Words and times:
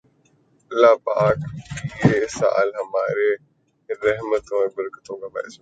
الله 0.71 0.95
پاک 1.05 1.37
یہ 2.05 2.25
سال 2.37 2.67
ہمارے 2.75 3.29
لیئے 3.29 3.99
رحمتوں 4.03 4.59
اور 4.59 4.67
برکتوں 4.77 5.17
کا 5.17 5.27
باعث 5.27 5.33
بنائے 5.33 5.49